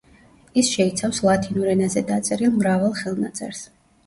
ის 0.61 0.71
შეიცავს 0.77 1.19
ლათინურ 1.27 1.67
ენაზე 1.75 2.03
დაწერილ 2.09 2.57
მრავალ 2.57 2.97
ხელნაწერს. 3.03 3.63